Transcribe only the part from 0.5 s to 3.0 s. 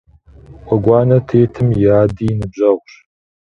Гъуэгуанэ тетым и ади и ныбжьэгъущ.